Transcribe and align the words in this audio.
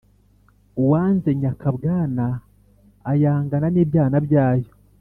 Uwanze 0.81 1.29
nyakabwana 1.41 2.25
ayangana 3.11 3.67
n’ibyana 3.71 4.17
byayo. 4.27 4.69